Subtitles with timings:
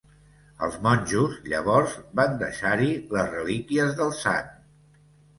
[0.67, 4.49] Els monjos, llavors, van deixar-hi les relíquies del sant.